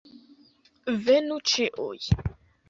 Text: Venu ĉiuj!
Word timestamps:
Venu 1.09 1.37
ĉiuj! 1.53 2.01